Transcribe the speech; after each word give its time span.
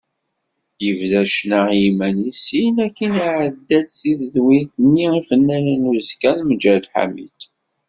Yebda 0.83 1.21
ccna 1.31 1.61
i 1.71 1.77
yiman-is, 1.83 2.37
syin 2.45 2.75
akkin 2.85 3.13
iɛedda-d 3.27 3.87
deg 4.03 4.19
tedwilt-nni 4.21 5.05
Ifennanen 5.19 5.81
n 5.85 5.89
uzekka 5.91 6.31
n 6.33 6.39
Mǧahed 6.51 6.85
Ḥamid. 6.93 7.39